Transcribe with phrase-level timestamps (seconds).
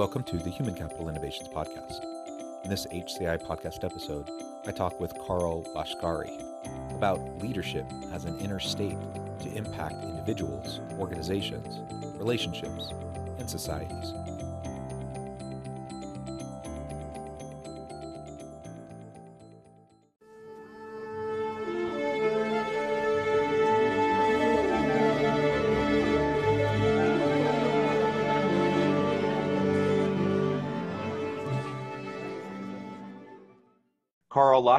[0.00, 2.02] Welcome to the Human Capital Innovations Podcast.
[2.64, 4.30] In this HCI podcast episode,
[4.66, 6.42] I talk with Karl Lashkari
[6.94, 8.96] about leadership as an inner state
[9.40, 11.82] to impact individuals, organizations,
[12.16, 12.94] relationships,
[13.38, 14.14] and societies.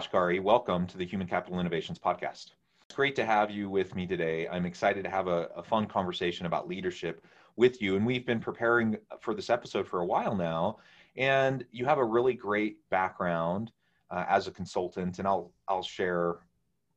[0.07, 2.51] Karl welcome to the Human Capital Innovations Podcast.
[2.85, 4.47] It's great to have you with me today.
[4.47, 7.95] I'm excited to have a, a, fun conversation about leadership with you.
[7.95, 10.77] And we've been preparing for this episode for a while now.
[11.17, 13.71] And you have a really great background
[14.09, 15.19] uh, as a consultant.
[15.19, 16.39] And I'll, I'll share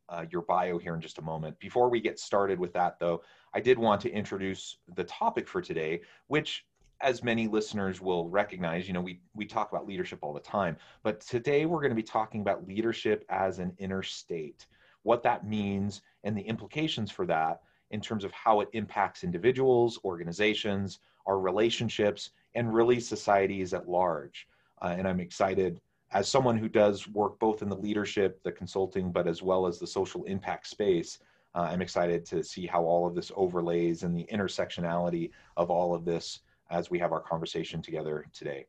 [0.09, 1.59] uh, your bio here in just a moment.
[1.59, 5.61] Before we get started with that, though, I did want to introduce the topic for
[5.61, 6.65] today, which
[7.05, 10.75] as many listeners will recognize, you know, we, we talk about leadership all the time,
[11.03, 14.67] but today we're going to be talking about leadership as an inner state,
[15.03, 17.61] what that means, and the implications for that
[17.91, 24.49] in terms of how it impacts individuals, organizations, our relationships, and really societies at large.
[24.81, 25.83] Uh, and I'm excited
[26.13, 29.79] as someone who does work both in the leadership, the consulting, but as well as
[29.79, 31.19] the social impact space.
[31.55, 35.95] Uh, I'm excited to see how all of this overlays and the intersectionality of all
[35.95, 36.41] of this
[36.75, 38.67] as we have our conversation together today.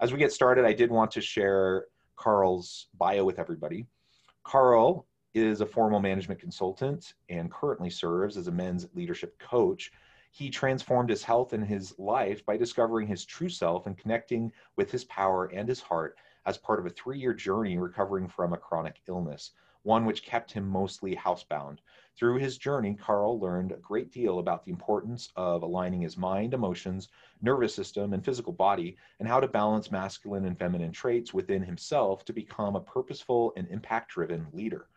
[0.00, 3.84] As we get started, I did want to share Karl's bio with everybody.
[4.44, 9.90] Karl is a formal management consultant and currently serves as a men's leadership coach.
[10.30, 14.90] He transformed his health and his life by discovering his true self and connecting with
[14.92, 16.16] his power and his heart
[16.46, 19.50] as part of a three year journey recovering from a chronic illness,
[19.88, 21.78] one which kept him mostly housebound.
[22.14, 26.52] Through his journey, Karl learned a great deal about the importance of aligning his mind,
[26.52, 27.08] emotions,
[27.40, 32.22] nervous system, and physical body, and how to balance masculine and feminine traits within himself
[32.26, 34.88] to become a purposeful and impact driven leader.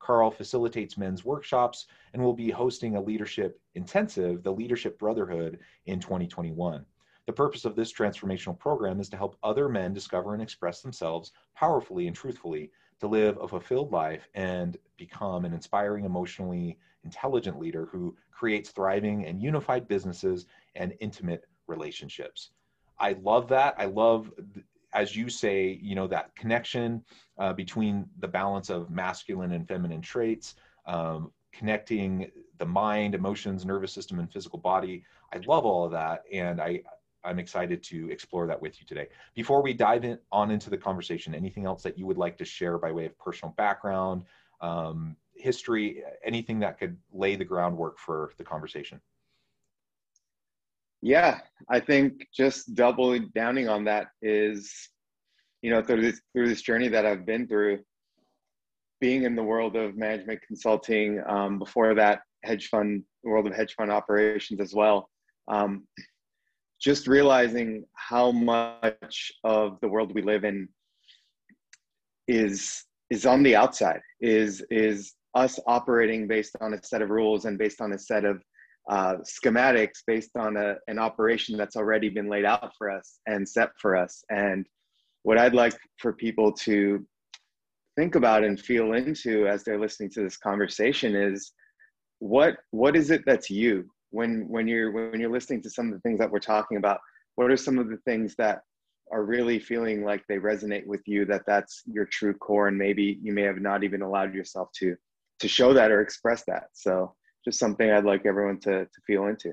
[0.00, 6.00] Karl facilitates men's workshops and will be hosting a leadership intensive, the Leadership Brotherhood, in
[6.00, 6.84] 2021.
[7.26, 11.30] The purpose of this transformational program is to help other men discover and express themselves
[11.54, 17.86] powerfully and truthfully to live a fulfilled life and become an inspiring, emotionally intelligent leader
[17.86, 22.50] who creates thriving and unified businesses and intimate relationships.
[22.98, 23.74] I love that.
[23.78, 24.30] I love,
[24.92, 27.02] as you say, you know, that connection
[27.38, 30.56] uh, between the balance of masculine and feminine traits,
[30.86, 35.04] um, connecting the mind, emotions, nervous system, and physical body.
[35.32, 36.24] I love all of that.
[36.30, 36.82] And I,
[37.24, 39.08] I'm excited to explore that with you today.
[39.34, 42.44] Before we dive in, on into the conversation, anything else that you would like to
[42.44, 44.24] share by way of personal background,
[44.60, 49.00] um, history, anything that could lay the groundwork for the conversation?
[51.02, 54.90] Yeah, I think just doubling downing on that is,
[55.62, 57.80] you know, through this through this journey that I've been through,
[59.00, 63.74] being in the world of management consulting, um, before that, hedge fund world of hedge
[63.74, 65.08] fund operations as well.
[65.48, 65.86] Um,
[66.80, 70.68] just realizing how much of the world we live in
[72.28, 77.44] is is on the outside is is us operating based on a set of rules
[77.44, 78.42] and based on a set of
[78.88, 83.48] uh, schematics based on a, an operation that's already been laid out for us and
[83.48, 84.24] set for us.
[84.30, 84.66] And
[85.22, 87.04] what i'd like for people to
[87.96, 91.52] think about and feel into as they're listening to this conversation is
[92.18, 95.94] what what is it that's you when when you're when you're listening to some of
[95.94, 97.00] the things that we're talking about
[97.36, 98.62] what are some of the things that
[99.12, 103.18] are really feeling like they resonate with you that that's your true core and maybe
[103.22, 104.96] you may have not even allowed yourself to
[105.40, 106.64] to show that or express that?
[106.74, 107.14] So
[107.44, 109.52] just something i'd like everyone to to feel into.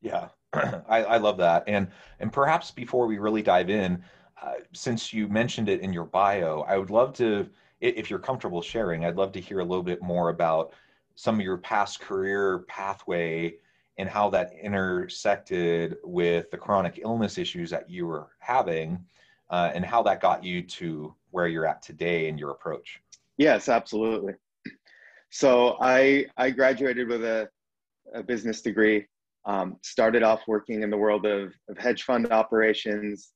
[0.00, 1.64] Yeah I, I love that.
[1.66, 1.88] And
[2.20, 4.02] and perhaps before we really dive in
[4.40, 7.48] uh, since you mentioned it in your bio i would love to
[7.80, 10.72] if you're comfortable sharing i'd love to hear a little bit more about
[11.16, 13.56] some of your past career pathway
[13.98, 19.04] and how that intersected with the chronic illness issues that you were having
[19.50, 23.00] uh, and how that got you to where you're at today in your approach
[23.38, 24.34] yes absolutely
[25.30, 27.48] so i i graduated with a,
[28.14, 29.04] a business degree
[29.46, 33.32] Um, started off working in the world of, of hedge fund operations.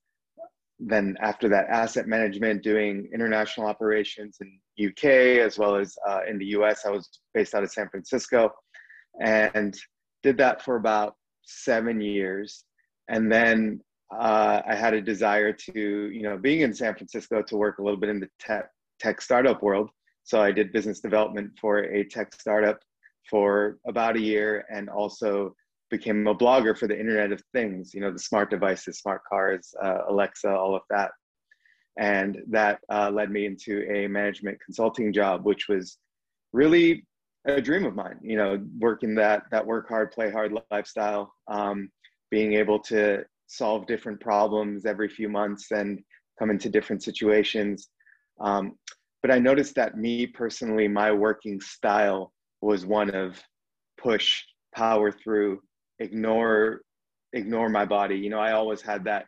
[0.80, 5.04] Then after that, asset management, doing international operations in UK
[5.44, 6.86] as well as uh, in the US.
[6.86, 8.50] I was based out of San Francisco,
[9.20, 9.78] and
[10.22, 12.64] did that for about seven years.
[13.08, 13.80] And then
[14.12, 17.82] uh, I had a desire to, you know, being in San Francisco to work a
[17.82, 19.90] little bit in the tech tech startup world.
[20.24, 22.78] So I did business development for a tech startup
[23.28, 25.54] for about a year, and also
[25.90, 27.92] became a blogger for the Internet of Things.
[27.94, 31.10] You know, the smart devices, smart cars, uh, Alexa, all of that.
[31.98, 35.98] And that uh, led me into a management consulting job, which was
[36.52, 37.06] really
[37.44, 38.18] a dream of mine.
[38.22, 41.90] You know, working that that work hard, play hard lifestyle, um,
[42.30, 46.00] being able to solve different problems every few months and
[46.38, 47.88] come into different situations.
[48.40, 48.76] Um,
[49.22, 52.32] but I noticed that me personally, my working style
[52.62, 53.42] was one of
[53.98, 54.42] push,
[54.74, 55.60] power through,
[56.00, 56.82] ignore,
[57.32, 58.16] ignore my body.
[58.16, 59.26] You know, I always had that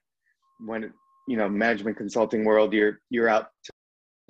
[0.60, 0.92] when
[1.28, 2.72] you know management consulting world.
[2.72, 3.46] You're you're out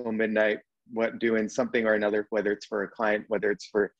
[0.01, 0.59] till midnight,
[0.93, 3.93] what doing something or another, whether it's for a client, whether it's for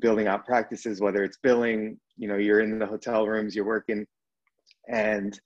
[0.00, 1.98] building out practices, whether it's billing.
[2.16, 4.06] You know, you're in the hotel rooms, you're working
[4.88, 5.38] and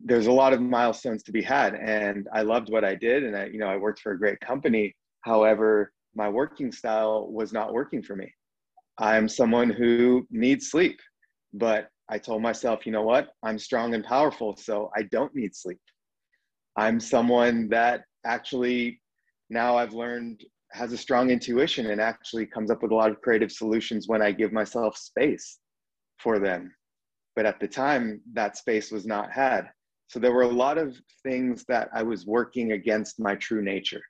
[0.00, 3.36] there's a lot of milestones to be had and i loved what i did and
[3.36, 7.72] i you know i worked for a great company however my working style was not
[7.72, 8.30] working for me
[8.98, 10.98] i'm someone who needs sleep
[11.54, 13.28] but i told myself you know what?
[13.42, 15.80] I'm strong and powerful so i don't need sleep.
[16.76, 19.00] I'm someone that actually
[19.50, 23.20] now i've learned has a strong intuition and actually comes up with a lot of
[23.20, 25.58] creative solutions when i give myself space
[26.18, 26.74] for them.
[27.34, 29.68] But at the time that space was not had.
[30.08, 34.02] So there were a lot of things that i was working against my true nature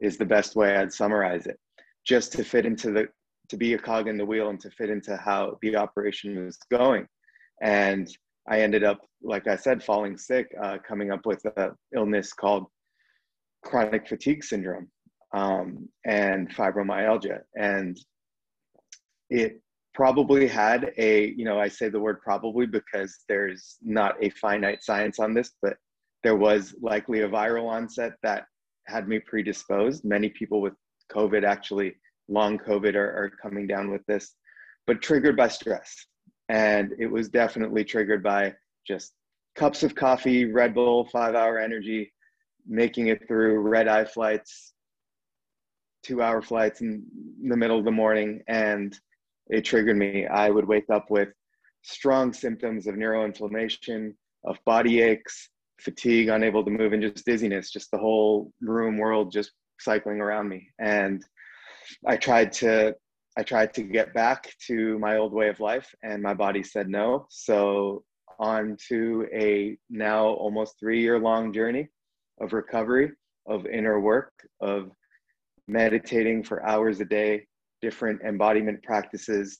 [0.00, 1.58] is the best way i'd summarize it
[2.06, 3.08] just to fit into the
[3.50, 6.58] to be a cog in the wheel and to fit into how the operation was
[6.70, 7.06] going.
[7.62, 8.08] And
[8.48, 12.64] i ended up like i said falling sick uh, coming up with an illness called
[13.62, 14.88] chronic fatigue syndrome
[15.34, 17.40] um, and fibromyalgia.
[17.56, 18.00] And
[19.28, 19.60] it
[19.92, 24.82] probably had a you know i say the word probably because there's not a finite
[24.82, 25.76] science on this but
[26.22, 28.44] there was likely a viral onset that
[28.86, 30.04] had me predisposed.
[30.04, 30.74] Many people with
[31.12, 31.94] covid actually
[32.30, 34.34] long covid are, are coming down with this
[34.86, 36.06] but triggered by stress
[36.48, 38.52] and it was definitely triggered by
[38.86, 39.12] just
[39.56, 42.12] cups of coffee red bull five hour energy
[42.66, 44.72] making it through red eye flights
[46.02, 47.02] two hour flights in
[47.48, 48.98] the middle of the morning and
[49.50, 50.26] it triggered me.
[50.26, 51.28] I would wake up with
[51.82, 55.50] strong symptoms of neuroinflammation, of body aches,
[55.80, 60.48] fatigue, unable to move, and just dizziness, just the whole room world just cycling around
[60.48, 60.68] me.
[60.78, 61.24] And
[62.06, 62.94] I tried to
[63.38, 66.88] I tried to get back to my old way of life and my body said
[66.88, 67.26] no.
[67.30, 68.04] So
[68.38, 71.88] on to a now almost three year long journey
[72.40, 73.12] of recovery,
[73.46, 74.90] of inner work, of
[75.68, 77.46] meditating for hours a day,
[77.80, 79.58] different embodiment practices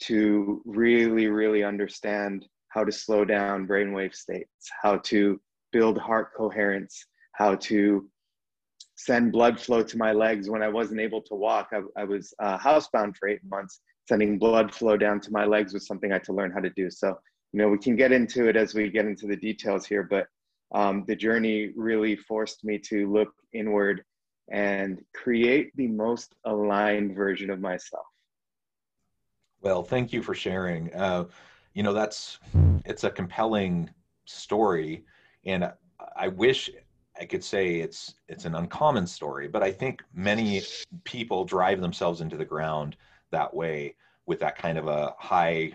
[0.00, 5.40] to really, really understand how to slow down brainwave states, how to
[5.72, 8.08] build heart coherence, how to
[8.98, 11.68] send blood flow to my legs when I wasn't able to walk.
[11.72, 13.80] I, I was uh, housebound for eight months.
[14.08, 16.70] Sending blood flow down to my legs was something I had to learn how to
[16.70, 16.90] do.
[16.90, 17.16] So,
[17.52, 20.26] you know, we can get into it as we get into the details here, but
[20.74, 24.02] um, the journey really forced me to look inward
[24.50, 28.06] and create the most aligned version of myself.
[29.60, 30.92] Well, thank you for sharing.
[30.92, 31.26] Uh,
[31.72, 32.40] you know, that's
[32.84, 33.90] it's a compelling
[34.24, 35.04] story,
[35.44, 35.70] and
[36.16, 36.70] I wish
[37.20, 40.62] I could say it's it's an uncommon story, but I think many
[41.04, 42.96] people drive themselves into the ground
[43.30, 43.96] that way
[44.26, 45.72] with that kind of a high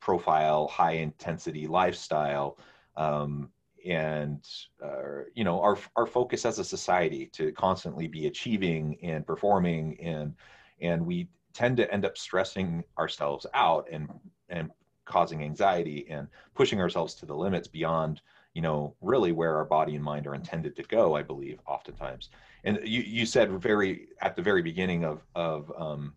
[0.00, 2.58] profile, high intensity lifestyle.
[2.96, 3.50] Um,
[3.86, 4.46] and
[4.82, 9.98] uh, you know our our focus as a society to constantly be achieving and performing
[10.00, 10.34] and
[10.80, 14.08] and we tend to end up stressing ourselves out and
[14.48, 14.70] and
[15.04, 18.20] causing anxiety and pushing ourselves to the limits beyond
[18.56, 22.30] you know really where our body and mind are intended to go i believe oftentimes.
[22.64, 26.14] And you you said very at the very beginning of of um,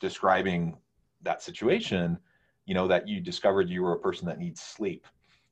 [0.00, 0.76] describing
[1.22, 2.18] that situation
[2.66, 5.08] you know that you discovered you were a person that needs sleep.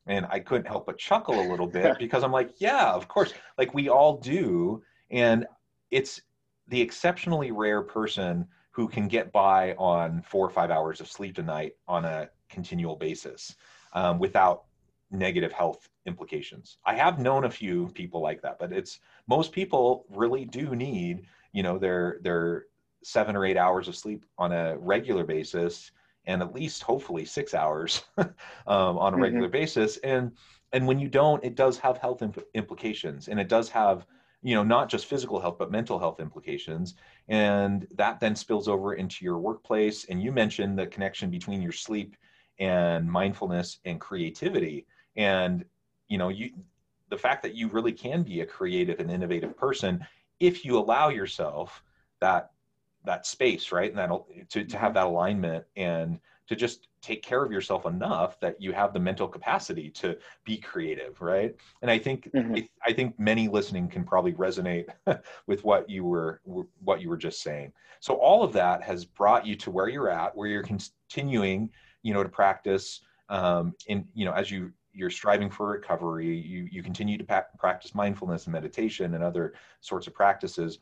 [0.07, 3.35] And I couldn't help but chuckle a little bit because I'm like, yeah, of course,
[3.59, 5.47] like we all do, and
[5.91, 6.23] it's
[6.69, 11.39] the exceptionally rare person who can get by on four or five hours of sleep
[11.39, 13.57] a night on a continual basis
[13.93, 14.65] um, without
[15.11, 16.79] negative health implications.
[16.85, 21.27] I have known a few people like that, but it's most people really do need,
[21.53, 22.67] you know, their their
[23.03, 25.91] seven or eight hours of sleep on a regular basis
[26.27, 28.29] and at least hopefully six hours um,
[28.67, 29.23] on a mm-hmm.
[29.23, 30.33] regular basis and
[30.73, 34.07] and when you don't it does have health imp- implications and it does have
[34.43, 36.95] you know not just physical health but mental health implications
[37.29, 41.73] and that then spills over into your workplace and you mentioned the connection between your
[41.73, 42.17] sleep
[42.59, 44.87] and mindfulness and creativity
[45.17, 45.65] and
[46.09, 46.51] you know you
[47.09, 50.05] the fact that you really can be a creative and innovative person
[50.39, 51.83] if you allow yourself
[52.21, 52.51] that
[53.05, 54.11] that space right and that
[54.49, 54.95] to, to have mm-hmm.
[54.95, 59.29] that alignment and to just take care of yourself enough that you have the mental
[59.29, 62.57] capacity to be creative right and i think mm-hmm.
[62.85, 64.89] i think many listening can probably resonate
[65.47, 66.41] with what you were
[66.85, 70.11] what you were just saying so all of that has brought you to where you're
[70.11, 71.71] at where you're continuing
[72.03, 76.69] you know to practice um, in you know as you you're striving for recovery you
[76.71, 80.79] you continue to pa- practice mindfulness and meditation and other sorts of practices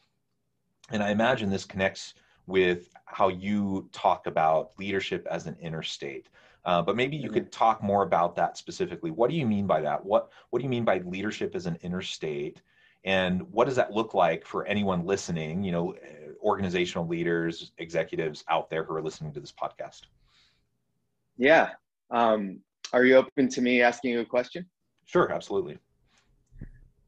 [0.91, 2.15] and i imagine this connects
[2.49, 6.29] with how you talk about leadership as an inner state.
[6.65, 7.35] Uh, but maybe you mm-hmm.
[7.35, 9.11] could talk more about that specifically.
[9.11, 10.05] What do you mean by that?
[10.05, 12.63] What What do you mean by leadership as an inner state?
[13.05, 15.63] And what does that look like for anyone listening?
[15.63, 15.95] You know,
[16.43, 20.03] organizational leaders, executives out there who are listening to this podcast.
[21.37, 21.71] Yeah.
[22.11, 22.61] Um,
[22.93, 24.67] are you open to me asking you a question?
[25.07, 25.79] Sure, absolutely.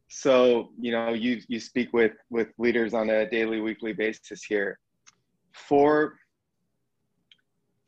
[0.09, 4.79] So, you know, you you speak with with leaders on a daily, weekly basis here
[5.53, 6.17] for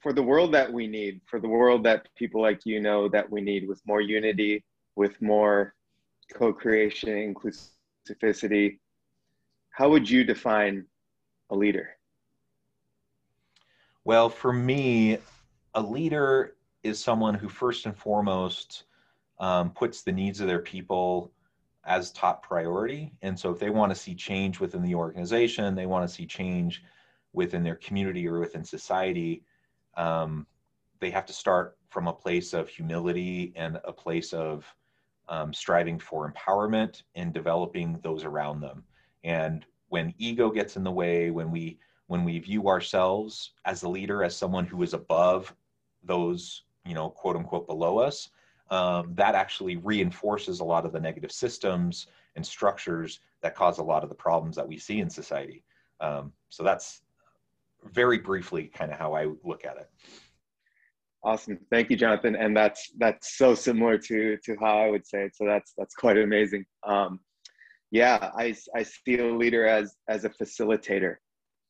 [0.00, 3.30] for the world that we need, for the world that people like you know that
[3.30, 4.64] we need, with more unity,
[4.96, 5.75] with more
[6.34, 8.78] co-creation, inclusivity,
[9.70, 10.84] how would you define
[11.50, 11.90] a leader?
[14.04, 15.18] Well, for me,
[15.75, 18.85] a leader is someone who first and foremost
[19.39, 21.33] um, puts the needs of their people
[21.85, 23.12] as top priority.
[23.23, 26.27] And so if they want to see change within the organization, they want to see
[26.27, 26.83] change
[27.33, 29.43] within their community or within society,
[29.97, 30.47] um,
[31.01, 34.65] they have to start from a place of humility and a place of
[35.29, 38.85] um, striving for empowerment and developing those around them.
[39.25, 43.89] And when ego gets in the way, when we when we view ourselves as a
[43.89, 45.55] leader as someone who is above
[46.03, 48.31] those, you know, quote unquote below us,
[48.71, 53.83] um, that actually reinforces a lot of the negative systems and structures that cause a
[53.83, 55.62] lot of the problems that we see in society.
[56.01, 57.03] Um, so that's
[57.93, 59.91] very briefly kind of how I look at it.
[61.25, 61.59] Awesome.
[61.71, 62.35] Thank you, Jonathan.
[62.35, 65.37] And that's that's so similar to to how I would say it.
[65.37, 66.65] So that's that's quite amazing.
[66.85, 67.21] Um,
[67.93, 71.17] yeah, I I see a leader as as a facilitator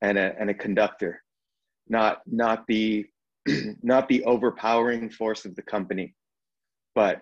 [0.00, 1.23] and a and a conductor,
[1.88, 3.07] not not the
[3.82, 6.14] not the overpowering force of the company,
[6.94, 7.20] but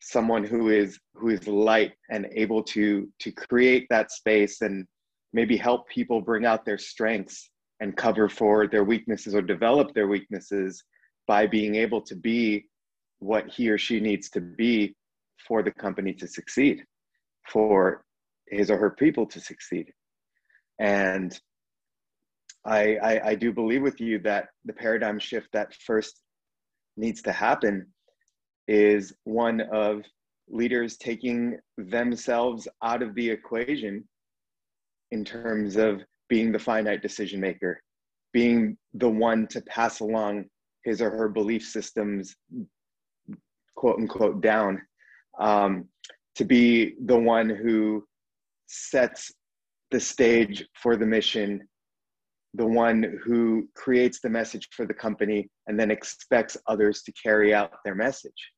[0.00, 4.86] someone who is who is light and able to to create that space and
[5.32, 10.08] maybe help people bring out their strengths and cover for their weaknesses or develop their
[10.08, 10.82] weaknesses
[11.26, 12.66] by being able to be
[13.20, 14.94] what he or she needs to be
[15.46, 16.82] for the company to succeed,
[17.48, 18.04] for
[18.48, 19.92] his or her people to succeed.
[20.78, 21.38] And
[22.64, 26.20] I, I, I do believe with you that the paradigm shift that first
[26.96, 27.86] needs to happen
[28.68, 30.02] is one of
[30.48, 34.04] leaders taking themselves out of the equation
[35.10, 37.80] in terms of being the finite decision maker,
[38.32, 40.44] being the one to pass along
[40.84, 42.36] his or her belief systems,
[43.74, 44.80] quote unquote, down,
[45.38, 45.88] um,
[46.36, 48.04] to be the one who
[48.66, 49.32] sets
[49.90, 51.66] the stage for the mission,
[52.54, 57.54] the one who creates the message for the company, and then expects others to carry
[57.54, 58.52] out their message.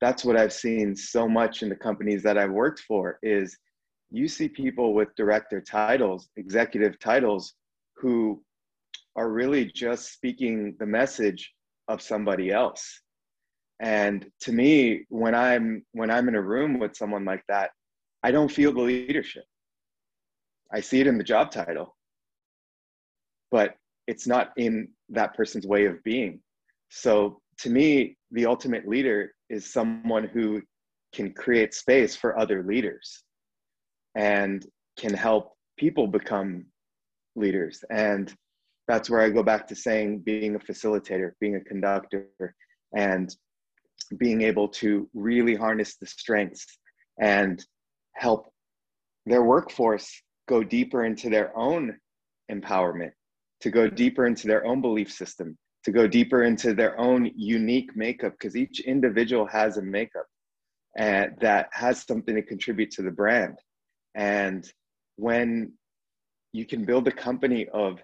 [0.00, 3.56] That's what I've seen so much in the companies that I've worked for is
[4.10, 7.54] you see people with director titles, executive titles,
[7.96, 8.42] who
[9.16, 11.52] are really just speaking the message
[11.88, 13.00] of somebody else.
[13.80, 17.70] And to me, when I'm when I'm in a room with someone like that,
[18.22, 19.44] I don't feel the leadership.
[20.72, 21.96] I see it in the job title,
[23.50, 23.74] but
[24.06, 26.40] it's not in that person's way of being.
[26.90, 30.62] So to me, the ultimate leader is someone who
[31.14, 33.22] can create space for other leaders
[34.14, 34.64] and
[34.98, 36.66] can help people become
[37.36, 37.84] leaders.
[37.90, 38.32] And
[38.86, 42.26] that's where I go back to saying being a facilitator, being a conductor,
[42.96, 43.34] and
[44.16, 46.66] being able to really harness the strengths
[47.20, 47.64] and
[48.14, 48.50] help
[49.26, 51.96] their workforce go deeper into their own
[52.50, 53.10] empowerment,
[53.60, 57.96] to go deeper into their own belief system, to go deeper into their own unique
[57.96, 60.26] makeup, because each individual has a makeup
[60.96, 63.58] and that has something to contribute to the brand.
[64.14, 64.70] And
[65.16, 65.72] when
[66.52, 68.00] you can build a company of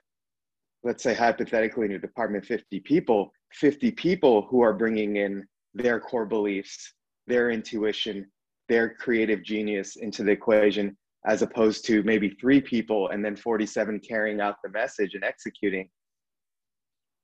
[0.83, 5.99] let's say hypothetically in your department 50 people 50 people who are bringing in their
[5.99, 6.93] core beliefs
[7.27, 8.27] their intuition
[8.69, 10.97] their creative genius into the equation
[11.27, 15.89] as opposed to maybe three people and then 47 carrying out the message and executing.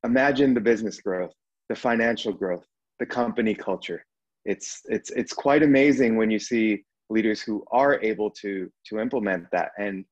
[0.04, 1.34] Imagine the business growth
[1.70, 2.66] the financial growth
[2.98, 4.04] the company culture.
[4.44, 9.46] It's it's it's quite amazing when you see leaders who are able to to implement
[9.52, 9.70] that.
[9.78, 10.04] And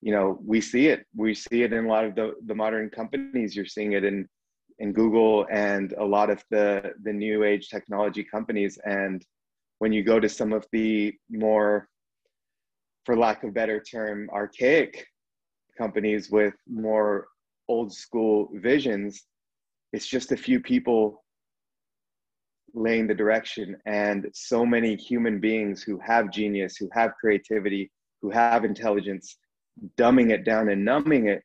[0.00, 1.04] you know we see it.
[1.14, 3.54] We see it in a lot of the the modern companies.
[3.54, 4.26] You're seeing it in
[4.78, 8.78] in google and a lot of the the new age technology companies.
[8.84, 9.24] And
[9.80, 11.88] when you go to some of the more
[13.04, 15.06] for lack of better term archaic
[15.76, 17.28] companies with more
[17.68, 19.24] old school visions
[19.92, 21.24] it's just a few people
[22.74, 23.76] laying the direction.
[23.86, 27.90] And so many human beings who have genius who have creativity
[28.22, 29.38] who have intelligence
[29.96, 31.42] dumbing it down and numbing it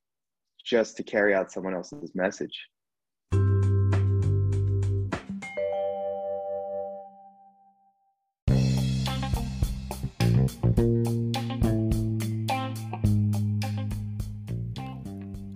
[0.63, 2.67] just to carry out someone else's message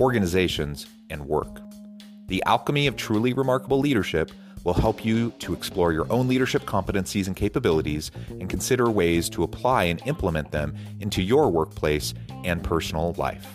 [0.00, 1.60] organizations, and work.
[2.28, 4.32] The alchemy of truly remarkable leadership
[4.64, 9.42] will help you to explore your own leadership competencies and capabilities and consider ways to
[9.42, 13.46] apply and implement them into your workplace and personal life.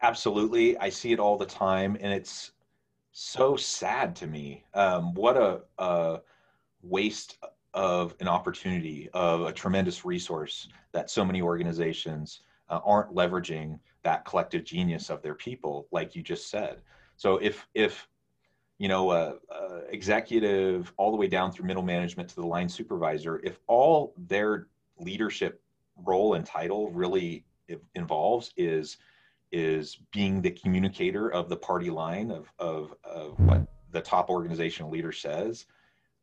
[0.00, 0.76] Absolutely.
[0.78, 2.52] I see it all the time, and it's
[3.12, 4.64] so sad to me.
[4.74, 6.20] Um, what a, a
[6.82, 7.38] waste
[7.74, 14.24] of an opportunity, of a tremendous resource that so many organizations uh, aren't leveraging that
[14.24, 16.80] collective genius of their people, like you just said.
[17.16, 18.08] So if if
[18.78, 22.68] you know uh, uh, executive all the way down through middle management to the line
[22.68, 24.68] supervisor, if all their
[24.98, 25.62] leadership
[25.96, 27.44] role and title really
[27.94, 28.98] involves is
[29.52, 34.90] is being the communicator of the party line of, of, of what the top organizational
[34.90, 35.66] leader says,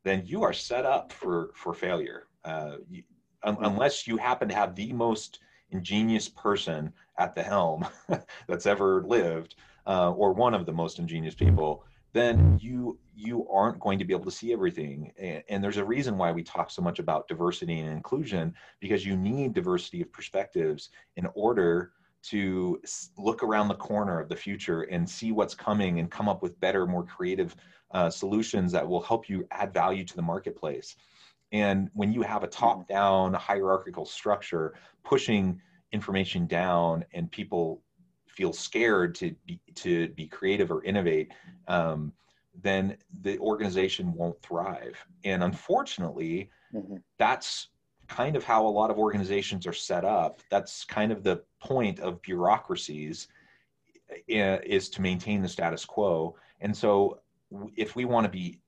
[0.09, 2.27] then you are set up for for failure.
[2.43, 3.03] Uh, you,
[3.43, 5.39] un- unless you happen to have the most
[5.71, 7.85] ingenious person at the helm
[8.47, 13.79] that's ever lived, uh, or one of the most ingenious people, then you you aren't
[13.79, 15.11] going to be able to see everything.
[15.19, 19.05] And, and, there's a reason why we talk so much about diversity and inclusion because
[19.05, 21.91] you need diversity of perspectives in order
[22.21, 22.81] to
[23.17, 26.59] look around the corner of the future and see what's coming and come up with
[26.59, 27.55] better, more creative
[27.91, 30.95] uh, solutions that will help you add value to the marketplace.
[31.51, 35.59] And when you have a top down hierarchical structure pushing
[35.91, 37.81] information down and people
[38.27, 41.31] feel scared to be, to be creative or innovate,
[41.67, 42.13] um,
[42.61, 44.97] then the organization won't thrive.
[45.23, 46.97] And unfortunately, mm-hmm.
[47.17, 47.69] that's
[48.07, 50.41] kind of how a lot of organizations are set up.
[50.49, 53.27] That's kind of the point of bureaucracies
[54.11, 56.35] uh, is to maintain the status quo.
[56.61, 57.19] And so
[57.75, 58.61] if we want to be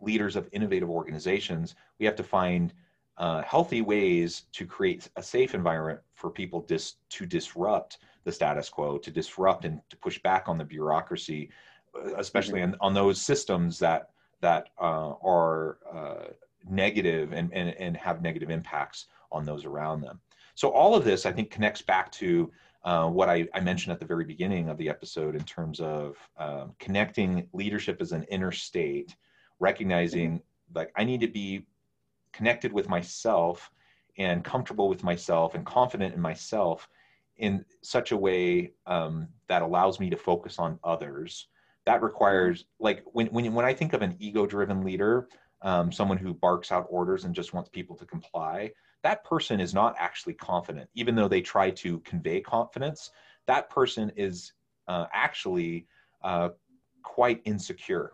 [0.00, 2.72] leaders of innovative organizations, we have to find
[3.16, 8.68] uh, healthy ways to create a safe environment for people dis- to disrupt the status
[8.68, 11.50] quo, to disrupt and to push back on the bureaucracy,
[11.94, 12.74] uh, especially mm-hmm.
[12.74, 16.28] on, on those systems that that uh, are uh,
[16.68, 20.20] negative and, and, and have negative impacts on those around them.
[20.54, 22.50] So all of this, I think, connects back to
[22.88, 26.16] uh, what I, I, mentioned at the very beginning of the episode in terms of
[26.38, 29.14] um, connecting leadership as an inner state,
[29.60, 30.40] recognizing
[30.74, 31.66] like I need to be
[32.32, 33.70] connected with myself
[34.16, 36.88] and comfortable with myself and confident in myself
[37.36, 41.48] in such a way um, that allows me to focus on others.
[41.84, 45.28] That requires like when when when I think of an ego-driven leader,
[45.60, 48.72] um, someone who barks out orders and just wants people to comply,
[49.02, 53.10] that person is not actually confident, even though they try to convey confidence.
[53.46, 54.52] That person is
[54.88, 55.86] uh, actually
[56.22, 56.50] uh,
[57.02, 58.12] quite insecure.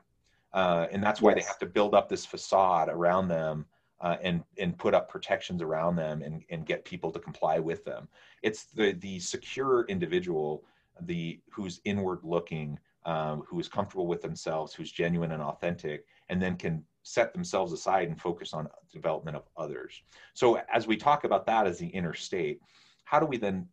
[0.52, 1.42] Uh, and that's why yes.
[1.42, 3.66] they have to build up this facade around them
[4.00, 7.84] uh, and and put up protections around them and, and get people to comply with
[7.84, 8.06] them.
[8.42, 10.64] It's the the secure individual,
[11.00, 16.40] the who's inward looking, um, who is comfortable with themselves, who's genuine and authentic, and
[16.40, 20.02] then can set themselves aside and focus on development of others.
[20.32, 22.60] So as we talk about that as the inner state,
[23.04, 23.68] how do we then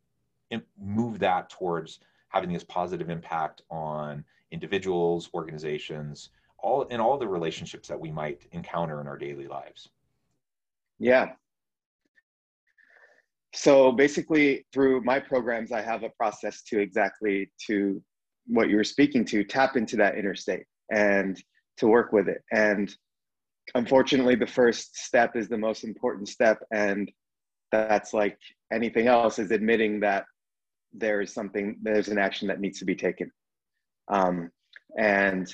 [0.79, 7.87] move that towards having this positive impact on individuals, organizations, all in all the relationships
[7.87, 9.89] that we might encounter in our daily lives?
[10.99, 11.31] Yeah.
[13.53, 18.03] So basically through my programs I have a process to exactly to
[18.47, 21.41] what you were speaking to tap into that inner state and
[21.77, 22.93] to work with it and
[23.75, 27.11] unfortunately the first step is the most important step and
[27.71, 28.37] that's like
[28.73, 30.25] anything else is admitting that
[30.93, 33.31] there is something there's an action that needs to be taken.
[34.09, 34.51] Um,
[34.97, 35.53] and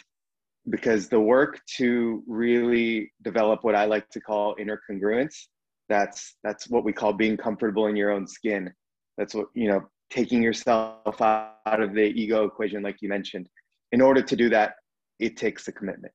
[0.70, 5.46] because the work to really develop what i like to call inner congruence
[5.90, 8.72] that's that's what we call being comfortable in your own skin.
[9.18, 13.48] That's what you know taking yourself out of the ego equation like you mentioned.
[13.92, 14.76] In order to do that
[15.20, 16.14] it takes a commitment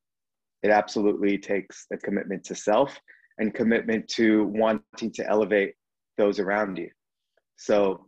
[0.63, 2.99] it absolutely takes a commitment to self
[3.39, 5.75] and commitment to wanting to elevate
[6.19, 6.91] those around you.
[7.57, 8.07] So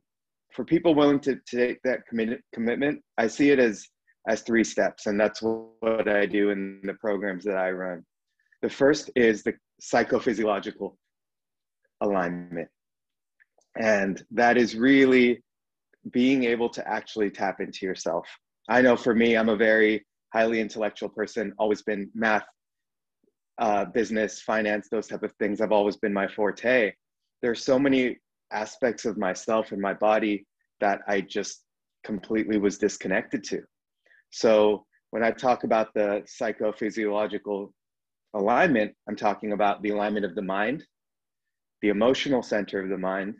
[0.52, 3.86] for people willing to, to take that commit, commitment, I see it as
[4.26, 8.02] as three steps, and that's what I do in the programs that I run.
[8.62, 10.94] The first is the psychophysiological
[12.00, 12.68] alignment,
[13.78, 15.42] and that is really
[16.10, 18.26] being able to actually tap into yourself.
[18.68, 22.44] I know for me, I'm a very highly intellectual person, always been math,
[23.58, 26.92] uh, business, finance, those type of things have always been my forte.
[27.40, 28.18] There's so many
[28.50, 30.44] aspects of myself and my body
[30.80, 31.62] that I just
[32.02, 33.62] completely was disconnected to.
[34.30, 37.70] So when I talk about the psychophysiological
[38.34, 40.84] alignment, I'm talking about the alignment of the mind,
[41.80, 43.34] the emotional center of the mind,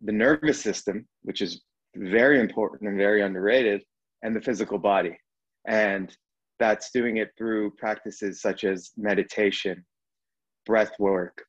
[0.00, 1.62] the nervous system, which is
[1.94, 3.82] very important and very underrated,
[4.24, 5.16] and the physical body.
[5.66, 6.14] And
[6.58, 9.84] that's doing it through practices such as meditation,
[10.66, 11.44] breath work,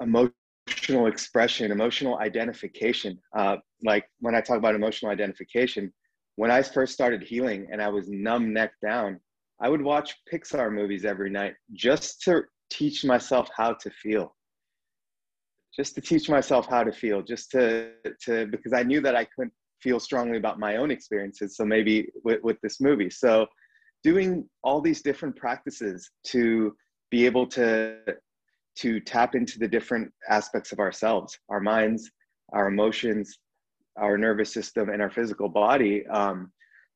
[0.00, 3.18] emotional expression, emotional identification.
[3.36, 5.92] Uh, like when I talk about emotional identification,
[6.36, 9.20] when I first started healing and I was numb neck down,
[9.60, 14.34] I would watch Pixar movies every night just to teach myself how to feel.
[15.74, 17.92] Just to teach myself how to feel, just to,
[18.22, 19.52] to because I knew that I couldn't
[19.84, 21.56] feel strongly about my own experiences.
[21.56, 23.10] So maybe with, with this movie.
[23.10, 23.46] So
[24.02, 26.74] doing all these different practices to
[27.10, 27.98] be able to
[28.76, 32.10] to tap into the different aspects of ourselves, our minds,
[32.52, 33.38] our emotions,
[33.96, 36.04] our nervous system, and our physical body.
[36.08, 36.50] Um,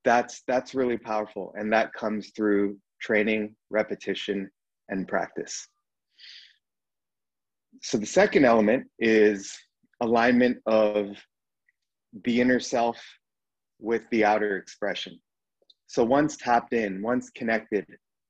[0.05, 4.51] that's that's really powerful, and that comes through training, repetition,
[4.89, 5.69] and practice.
[7.83, 9.57] So the second element is
[10.01, 11.17] alignment of
[12.25, 12.99] the inner self
[13.81, 15.19] with the outer expression.
[15.87, 17.87] So once tapped in, once connected,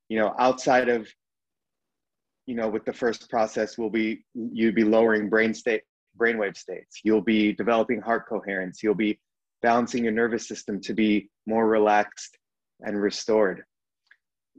[0.08, 1.08] you know, outside of,
[2.46, 5.82] you know, with the first process, will be you'd be lowering brain state,
[6.18, 7.00] brainwave states.
[7.02, 8.82] You'll be developing heart coherence.
[8.82, 9.18] You'll be
[9.62, 12.38] balancing your nervous system to be more relaxed
[12.80, 13.64] and restored.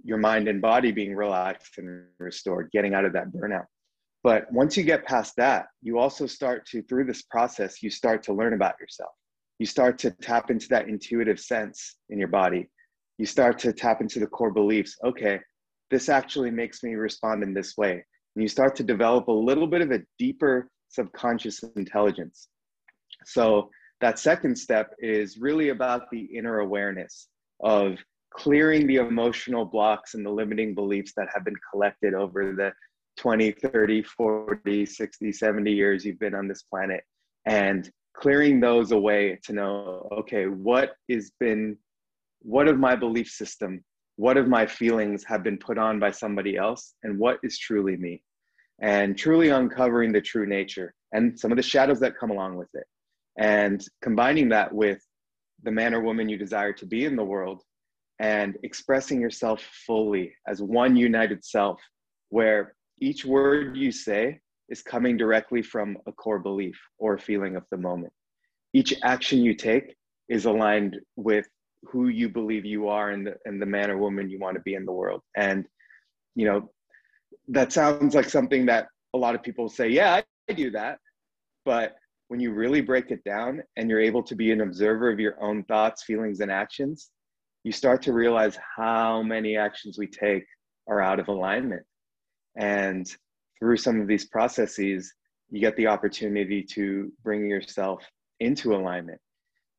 [0.03, 3.65] Your mind and body being relaxed and restored, getting out of that burnout.
[4.23, 8.21] But once you get past that, you also start to, through this process, you start
[8.23, 9.11] to learn about yourself.
[9.59, 12.69] You start to tap into that intuitive sense in your body.
[13.17, 14.97] You start to tap into the core beliefs.
[15.05, 15.39] Okay,
[15.89, 18.03] this actually makes me respond in this way.
[18.35, 22.47] And you start to develop a little bit of a deeper subconscious intelligence.
[23.25, 23.69] So,
[24.01, 27.27] that second step is really about the inner awareness
[27.61, 27.97] of
[28.33, 32.71] clearing the emotional blocks and the limiting beliefs that have been collected over the
[33.17, 37.03] 20, 30, 40, 60, 70 years you've been on this planet
[37.45, 41.77] and clearing those away to know, okay, what has been,
[42.41, 43.83] what of my belief system,
[44.15, 47.95] what of my feelings have been put on by somebody else, and what is truly
[47.97, 48.21] me?
[48.81, 52.69] And truly uncovering the true nature and some of the shadows that come along with
[52.73, 52.85] it.
[53.37, 55.01] And combining that with
[55.63, 57.63] the man or woman you desire to be in the world
[58.19, 61.79] and expressing yourself fully as one united self,
[62.29, 67.63] where each word you say is coming directly from a core belief or feeling of
[67.71, 68.13] the moment.
[68.73, 69.95] Each action you take
[70.27, 71.47] is aligned with
[71.83, 74.61] who you believe you are and the, and the man or woman you want to
[74.61, 75.21] be in the world.
[75.35, 75.65] And
[76.35, 76.69] you know
[77.47, 80.99] that sounds like something that a lot of people say yeah I, I do that.
[81.65, 81.95] But
[82.27, 85.41] when you really break it down and you're able to be an observer of your
[85.41, 87.09] own thoughts feelings and actions
[87.63, 90.45] you start to realize how many actions we take
[90.87, 91.83] are out of alignment
[92.55, 93.15] and
[93.59, 95.13] through some of these processes
[95.49, 98.03] you get the opportunity to bring yourself
[98.39, 99.19] into alignment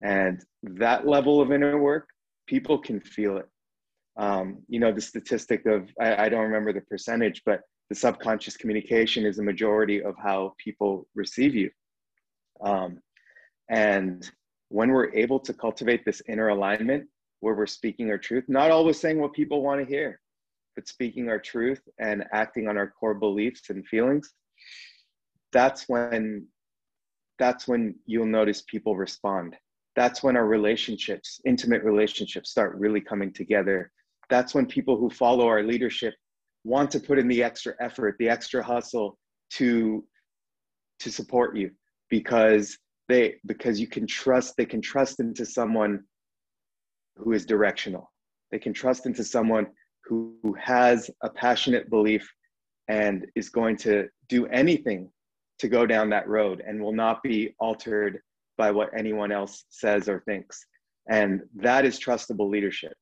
[0.02, 2.08] and that level of inner work,
[2.46, 3.48] people can feel it.
[4.16, 8.56] Um, you know, the statistic of, I, I don't remember the percentage, but the subconscious
[8.56, 11.70] communication is a majority of how people receive you.
[12.62, 13.00] Um,
[13.68, 14.28] and
[14.68, 17.06] when we're able to cultivate this inner alignment
[17.40, 20.20] where we're speaking our truth, not always saying what people want to hear,
[20.74, 24.32] but speaking our truth and acting on our core beliefs and feelings,
[25.52, 26.46] that's when
[27.38, 29.56] that's when you'll notice people respond
[29.96, 33.90] that's when our relationships, intimate relationships, start really coming together.
[34.28, 36.14] That's when people who follow our leadership
[36.64, 39.18] want to put in the extra effort, the extra hustle
[39.54, 40.04] to
[41.00, 41.70] to support you
[42.10, 42.78] because
[43.08, 46.04] they because you can trust they can trust into someone
[47.16, 48.12] who is directional.
[48.52, 49.66] They can trust into someone
[50.10, 52.28] who, who has a passionate belief
[52.88, 55.08] and is going to do anything
[55.60, 58.18] to go down that road and will not be altered
[58.58, 60.66] by what anyone else says or thinks.
[61.08, 62.92] And that is trustable leadership.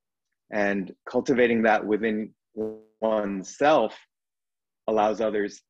[0.53, 2.35] And cultivating that within
[3.01, 3.97] oneself
[4.87, 5.63] allows others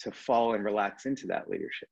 [0.00, 1.88] to fall and relax into that leadership.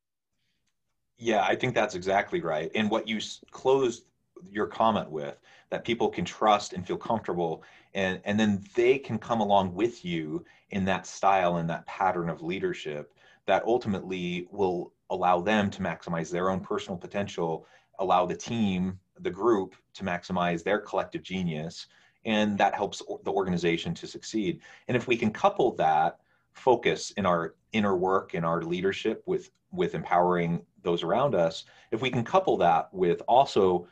[1.19, 2.71] Yeah, I think that's exactly right.
[2.75, 3.19] And what you
[3.51, 4.05] closed
[4.49, 5.39] your comment with
[5.71, 7.63] that people can trust and feel comfortable
[7.95, 12.29] and and then they can come along with you in that style and that pattern
[12.29, 13.15] of leadership
[13.47, 17.67] that ultimately will allow them to maximize their own personal potential,
[17.99, 21.87] allow the team, the group to maximize their collective genius,
[22.25, 24.61] and that helps the organization to succeed.
[24.89, 26.19] And if we can couple that
[26.53, 32.03] focus in our inner work in our leadership with with empowering those around us, if
[32.03, 33.87] we can couple that with also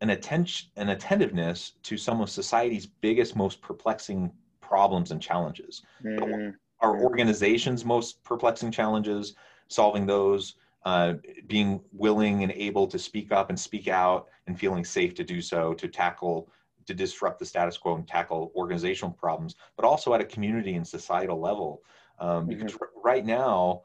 [0.00, 6.50] an attention an attentiveness to some of society's biggest most perplexing problems and challenges mm-hmm.
[6.80, 9.34] our organization's most perplexing challenges
[9.70, 11.14] solving those, uh,
[11.46, 15.40] being willing and able to speak up and speak out and feeling safe to do
[15.40, 16.50] so, to tackle,
[16.86, 20.86] to disrupt the status quo and tackle organizational problems, but also at a community and
[20.86, 21.82] societal level.
[22.18, 23.00] Um, because mm-hmm.
[23.02, 23.82] right now,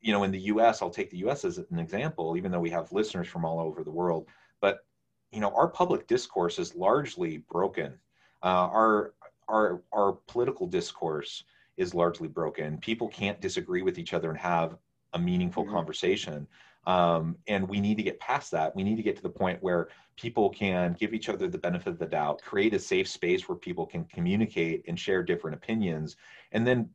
[0.00, 2.70] you know, in the US, I'll take the US as an example, even though we
[2.70, 4.28] have listeners from all over the world,
[4.60, 4.80] but
[5.32, 7.94] you know, our public discourse is largely broken.
[8.42, 9.14] Uh, our
[9.48, 11.44] our our political discourse
[11.76, 12.78] is largely broken.
[12.78, 14.76] People can't disagree with each other and have
[15.14, 15.74] a meaningful mm-hmm.
[15.74, 16.46] conversation.
[16.84, 18.74] Um, and we need to get past that.
[18.74, 21.90] We need to get to the point where people can give each other the benefit
[21.90, 26.16] of the doubt, create a safe space where people can communicate and share different opinions,
[26.50, 26.90] and then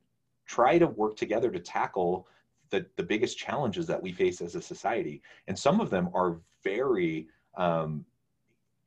[0.45, 2.27] try to work together to tackle
[2.69, 5.21] the, the biggest challenges that we face as a society.
[5.47, 8.05] And some of them are very um,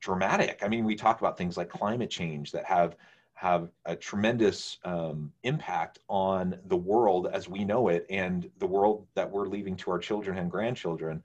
[0.00, 0.60] dramatic.
[0.62, 2.96] I mean, we talk about things like climate change that have
[3.34, 9.06] have a tremendous um, impact on the world as we know it and the world
[9.14, 11.22] that we're leaving to our children and grandchildren.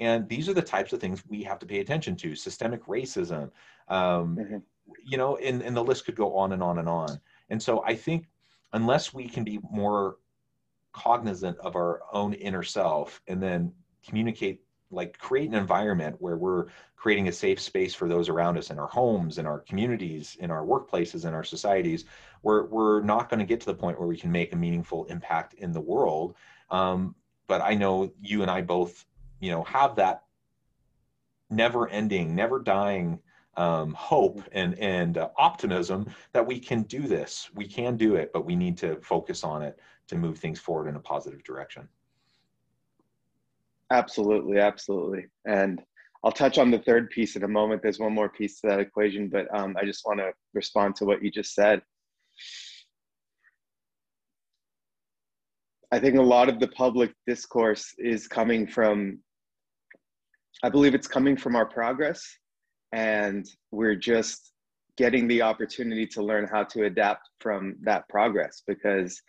[0.00, 3.50] And these are the types of things we have to pay attention to systemic racism,
[3.88, 4.56] um, mm-hmm.
[5.04, 7.20] you know, and, and the list could go on and on and on.
[7.50, 8.28] And so I think
[8.72, 10.16] unless we can be more
[10.94, 13.72] cognizant of our own inner self and then
[14.06, 18.70] communicate like create an environment where we're creating a safe space for those around us
[18.70, 22.04] in our homes in our communities in our workplaces in our societies
[22.42, 25.04] where we're not going to get to the point where we can make a meaningful
[25.06, 26.34] impact in the world.
[26.70, 27.14] Um,
[27.46, 29.06] but i know you and i both
[29.40, 30.24] you know have that
[31.50, 33.18] never ending never dying
[33.56, 37.50] um, hope and and uh, optimism that we can do this.
[37.54, 40.88] We can do it but we need to focus on it to move things forward
[40.88, 41.88] in a positive direction
[43.90, 45.26] Absolutely, absolutely.
[45.46, 45.80] And
[46.24, 47.82] I'll touch on the third piece in a moment.
[47.82, 51.04] There's one more piece to that equation, but um, I just want to respond to
[51.04, 51.80] what you just said.
[55.90, 59.20] I think a lot of the public discourse is coming from,
[60.62, 62.22] I believe it's coming from our progress,
[62.92, 64.52] and we're just
[64.98, 69.22] getting the opportunity to learn how to adapt from that progress because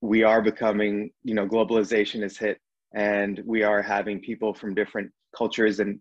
[0.00, 2.58] we are becoming, you know, globalization has hit
[2.96, 6.00] and we are having people from different cultures and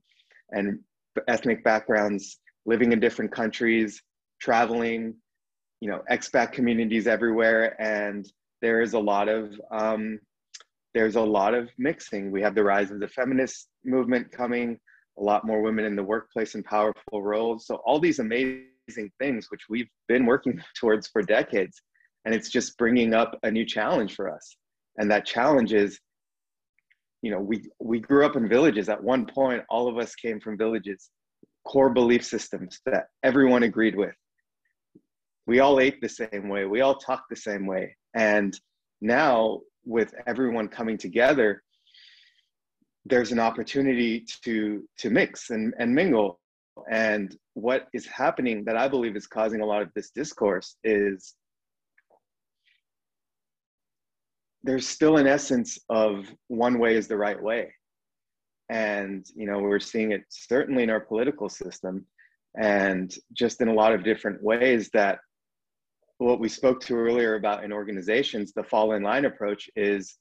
[0.52, 0.80] and
[1.28, 4.02] ethnic backgrounds living in different countries
[4.42, 5.14] traveling
[5.82, 8.32] you know expat communities everywhere and
[8.62, 10.20] there is a lot of um,
[10.96, 14.80] there's a lot of mixing we have the rise of the feminist movement coming
[15.18, 17.66] a lot more women in the workplace in powerful roles.
[17.66, 21.82] So all these amazing things, which we've been working towards for decades,
[22.26, 24.56] and it's just bringing up a new challenge for us.
[24.98, 26.00] And that challenge is,
[27.26, 28.88] you know, we we grew up in villages.
[28.88, 31.10] At one point, all of us came from villages,
[31.68, 34.14] core belief systems that everyone agreed with.
[35.48, 36.66] We all ate the same way.
[36.66, 37.96] We all talked the same way.
[38.14, 38.56] And
[39.02, 41.64] now, with everyone coming together,
[43.06, 46.40] there's an opportunity to to mix and, and mingle
[46.92, 51.36] and what is happening that i believe is causing a lot of this discourse is
[54.66, 57.72] there's still an essence of one way is the right way
[58.70, 62.06] and you know we're seeing it certainly in our political system
[62.60, 65.20] and just in a lot of different ways that
[66.18, 70.18] what we spoke to earlier about in organizations the fall in line approach is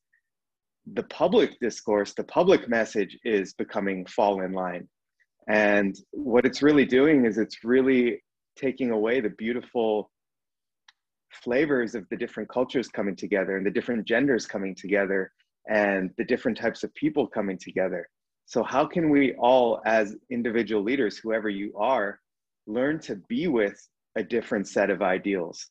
[0.93, 4.89] the public discourse, the public message is becoming fall in line.
[5.49, 8.23] And what it's really doing is it's really
[8.57, 10.11] taking away the beautiful
[11.43, 15.33] flavors of the different cultures coming together and the different genders coming together
[15.69, 18.09] and the different types of people coming together.
[18.47, 22.21] So, how can we all, as individual leaders, whoever you are,
[22.67, 23.77] learn to be with
[24.17, 25.67] a different set of ideals?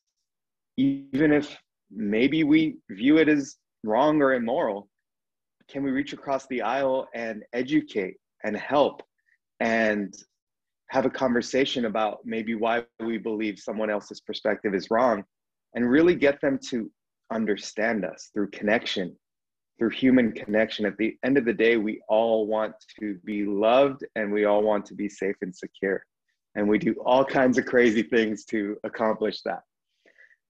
[0.76, 1.56] Even if
[1.90, 4.88] maybe we view it as wrong or immoral,
[5.68, 9.02] can we reach across the aisle and educate and help
[9.60, 10.14] and
[10.90, 15.24] have a conversation about maybe why we believe someone else's perspective is wrong
[15.74, 16.90] and really get them to
[17.30, 19.16] understand us through connection
[19.78, 20.86] through human connection.
[20.86, 24.62] At the end of the day we all want to be loved and we all
[24.62, 26.04] want to be safe and secure.
[26.54, 29.62] And we do all kinds of crazy things to accomplish that.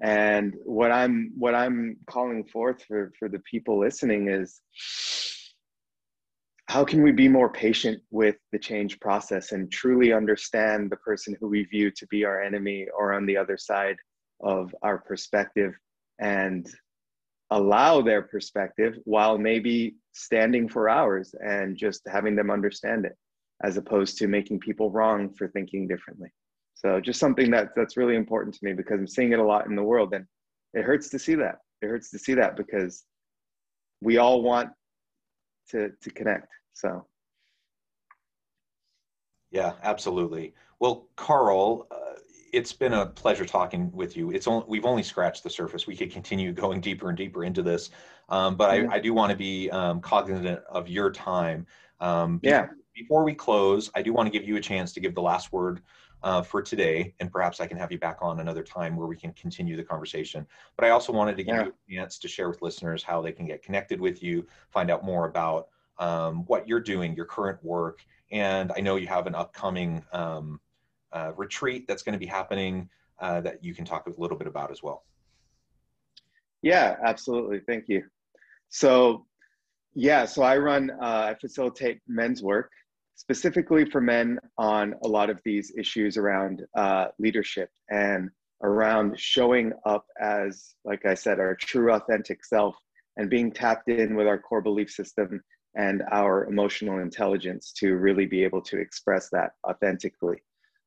[0.02, 4.60] And what i'm what i'm calling forth for for the people listening is
[6.66, 11.36] how can we be more patient with the change process and truly understand the person
[11.38, 13.96] who we view to be our enemy or on the other side
[14.44, 15.74] of our perspective
[16.20, 16.68] and
[17.50, 23.16] allow their perspective while maybe standing for ours and just having them understand it
[23.62, 26.30] as opposed to making people wrong for thinking differently
[26.84, 29.66] so just something that that's really important to me because I'm seeing it a lot
[29.66, 30.26] in the world, and
[30.74, 31.56] it hurts to see that.
[31.80, 33.04] It hurts to see that because
[34.02, 34.70] we all want
[35.70, 36.48] to to connect.
[36.74, 37.06] So.
[39.50, 40.52] Yeah, absolutely.
[40.80, 42.13] Well, Karl, uh,
[42.54, 44.30] it's been a pleasure talking with you.
[44.30, 45.86] It's only we've only scratched the surface.
[45.86, 47.90] We could continue going deeper and deeper into this,
[48.28, 48.70] um, but.
[48.70, 51.66] I, I, do want to be um, cognizant of your time.
[52.00, 52.68] Um, yeah.
[52.94, 55.52] Before we close, I do want to give you a chance to give the last
[55.52, 55.82] word
[56.22, 59.16] uh, for today, and perhaps I can have you back on another time where we
[59.16, 60.46] can continue the conversation.
[60.76, 61.64] But I also wanted to give yeah.
[61.64, 64.90] you a chance to share with listeners how they can get connected with you, find
[64.90, 69.26] out more about um, what you're doing, your current work, and I know you have
[69.26, 70.60] an upcoming um,
[71.14, 72.88] uh, retreat that's going to be happening
[73.20, 75.04] uh, that you can talk a little bit about as well.
[76.62, 77.60] Yeah, absolutely.
[77.60, 78.02] Thank you.
[78.68, 79.26] So,
[79.94, 82.70] yeah, so I run, uh, I facilitate men's work
[83.14, 88.28] specifically for men on a lot of these issues around uh, leadership and
[88.62, 92.76] around showing up as, like I said, our true authentic self
[93.16, 95.40] and being tapped in with our core belief system
[95.76, 100.42] and our emotional intelligence to really be able to express that authentically.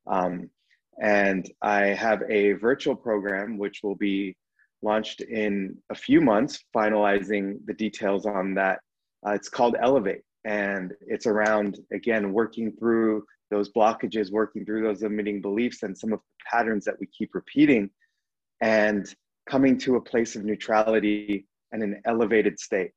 [0.09, 0.49] Um,
[1.01, 4.35] and I have a virtual program which will be
[4.81, 8.79] launched in a few months, finalizing the details on that.
[9.25, 15.01] Uh, it's called Elevate and it's around again working through those blockages working through those
[15.01, 17.89] limiting beliefs and some of the patterns that we keep repeating
[18.61, 19.13] and
[19.49, 22.91] coming to a place of neutrality and an elevated state.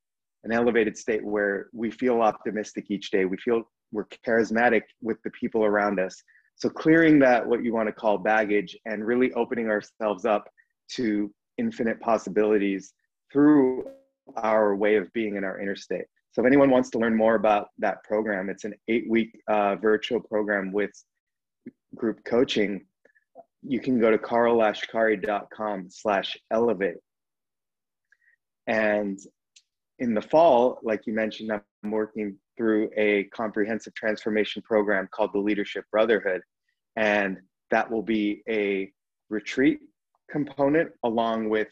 [0.44, 3.26] An elevated state where we feel optimistic each day.
[3.26, 6.22] We feel we're charismatic with the people around us
[6.60, 10.48] so clearing that what you want to call baggage and really opening ourselves up
[10.88, 12.92] to infinite possibilities
[13.32, 13.84] through
[14.36, 17.34] our way of being in our inner state so if anyone wants to learn more
[17.34, 20.92] about that program, it's an eight-week uh, virtual program with
[21.96, 22.86] group coaching.
[23.62, 26.98] You can go to karllashkari.com slash elevate.
[28.68, 29.18] And
[29.98, 35.38] in the fall, like you mentioned, I'm working through a comprehensive transformation program called the
[35.38, 36.42] Leadership Brotherhood.
[36.94, 37.38] And
[37.70, 38.92] that will be a
[39.30, 39.78] retreat
[40.30, 41.68] component along with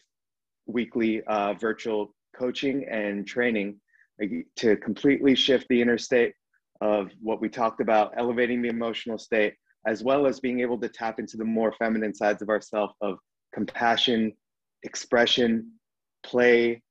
[0.65, 3.79] weekly uh, virtual coaching and training
[4.55, 6.33] to completely shift the inner state
[6.81, 9.53] of what we talked about, elevating the emotional state,
[9.85, 13.19] as well as being able to tap into the more feminine sides of ourselves of
[13.53, 14.33] compassion,
[14.81, 15.71] expression,
[16.23, 16.81] play,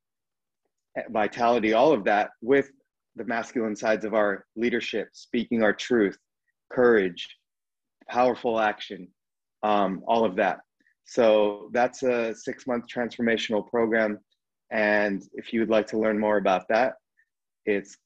[1.11, 2.71] vitality, all of that with
[3.19, 6.17] the masculine sides of our leadership, speaking our truth,
[6.71, 7.29] courage,
[8.09, 9.09] powerful action,
[9.63, 10.61] um, all of that.
[11.05, 14.19] So that's a six month transformational program.
[14.71, 16.95] And if you would like to learn more about that,
[17.65, 17.97] it's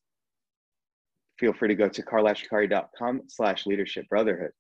[1.39, 4.51] feel free to go to karllashkari.com slash leadership brotherhood.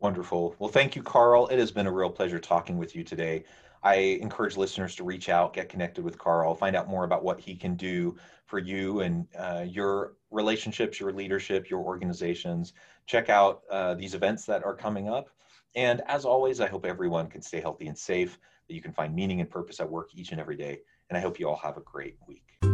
[0.00, 0.54] Wonderful.
[0.58, 1.46] Well, thank you, Karl.
[1.48, 3.44] It has been a real pleasure talking with you today.
[3.84, 7.38] I encourage listeners to reach out, get connected with Karl, find out more about what
[7.38, 8.16] he can do
[8.46, 12.72] for you and uh, your relationships, your leadership, your organizations.
[13.06, 15.28] Check out uh, these events that are coming up.
[15.76, 19.14] And as always, I hope everyone can stay healthy and safe, that you can find
[19.14, 20.80] meaning and purpose at work each and every day.
[21.10, 22.73] And I hope you all have a great week.